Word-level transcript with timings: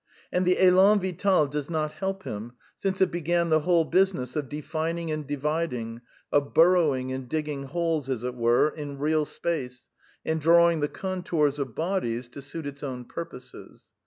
And 0.31 0.47
the 0.47 0.55
^lan 0.55 0.99
Vital 0.99 1.45
does 1.45 1.69
not 1.69 1.91
help 1.91 2.23
him, 2.23 2.53
since 2.75 3.01
it 3.01 3.11
began 3.11 3.49
the 3.51 3.59
whole 3.59 3.85
business 3.85 4.35
of 4.35 4.49
defining 4.49 5.11
and 5.11 5.27
dividing, 5.27 6.01
of 6.31 6.55
burrowing 6.55 7.11
and 7.11 7.29
digging 7.29 7.65
holes, 7.65 8.09
as 8.09 8.23
it 8.23 8.33
were, 8.33 8.69
in 8.69 8.97
real 8.97 9.25
space 9.25 9.89
and 10.25 10.41
drawing 10.41 10.79
the 10.79 10.87
contours 10.87 11.59
of 11.59 11.75
bodies 11.75 12.27
to 12.29 12.41
suit 12.41 12.65
its 12.65 12.81
own 12.81 13.05
purposes. 13.05 13.89